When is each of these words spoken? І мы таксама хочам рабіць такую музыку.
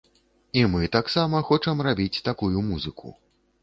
І 0.61 0.63
мы 0.71 0.89
таксама 0.95 1.43
хочам 1.51 1.87
рабіць 1.91 2.23
такую 2.33 2.69
музыку. 2.75 3.19